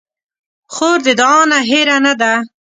خور 0.73 0.97
د 1.07 1.09
دعا 1.19 1.41
نه 1.51 1.57
هېره 1.69 1.97
نه 2.05 2.13
ده. 2.21 2.33